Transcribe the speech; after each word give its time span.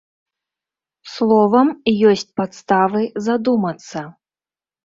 Словам, 1.15 1.69
ёсць 2.13 2.25
падставы 2.41 3.01
задумацца. 3.27 3.99